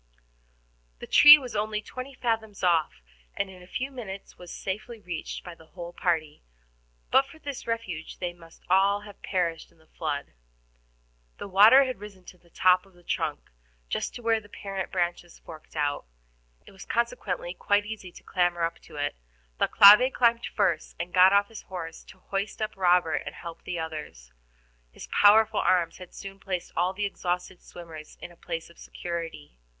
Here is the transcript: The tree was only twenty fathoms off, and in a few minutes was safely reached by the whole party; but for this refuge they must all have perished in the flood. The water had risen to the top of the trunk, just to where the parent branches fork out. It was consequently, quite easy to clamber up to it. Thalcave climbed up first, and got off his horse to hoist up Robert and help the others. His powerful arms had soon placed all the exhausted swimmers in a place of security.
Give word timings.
The 0.97 1.05
tree 1.05 1.37
was 1.37 1.55
only 1.55 1.79
twenty 1.79 2.15
fathoms 2.15 2.63
off, 2.63 3.03
and 3.37 3.51
in 3.51 3.61
a 3.61 3.67
few 3.67 3.91
minutes 3.91 4.35
was 4.35 4.51
safely 4.51 4.99
reached 4.99 5.43
by 5.43 5.53
the 5.53 5.67
whole 5.67 5.93
party; 5.93 6.41
but 7.11 7.27
for 7.27 7.37
this 7.37 7.67
refuge 7.67 8.17
they 8.17 8.33
must 8.33 8.63
all 8.67 9.01
have 9.01 9.21
perished 9.21 9.71
in 9.71 9.77
the 9.77 9.85
flood. 9.85 10.33
The 11.37 11.47
water 11.47 11.83
had 11.83 11.99
risen 11.99 12.25
to 12.33 12.37
the 12.39 12.49
top 12.49 12.87
of 12.87 12.93
the 12.95 13.03
trunk, 13.03 13.51
just 13.89 14.15
to 14.15 14.23
where 14.23 14.41
the 14.41 14.49
parent 14.49 14.91
branches 14.91 15.37
fork 15.37 15.67
out. 15.75 16.07
It 16.65 16.71
was 16.71 16.83
consequently, 16.87 17.53
quite 17.53 17.85
easy 17.85 18.11
to 18.11 18.23
clamber 18.23 18.63
up 18.63 18.79
to 18.79 18.95
it. 18.95 19.13
Thalcave 19.59 20.13
climbed 20.13 20.39
up 20.47 20.55
first, 20.55 20.95
and 20.99 21.13
got 21.13 21.31
off 21.31 21.47
his 21.49 21.61
horse 21.61 22.03
to 22.05 22.17
hoist 22.17 22.59
up 22.59 22.75
Robert 22.75 23.21
and 23.27 23.35
help 23.35 23.65
the 23.65 23.77
others. 23.77 24.33
His 24.89 25.05
powerful 25.11 25.59
arms 25.59 25.99
had 25.99 26.15
soon 26.15 26.39
placed 26.39 26.71
all 26.75 26.91
the 26.91 27.05
exhausted 27.05 27.61
swimmers 27.61 28.17
in 28.19 28.31
a 28.31 28.35
place 28.35 28.67
of 28.71 28.79
security. 28.79 29.59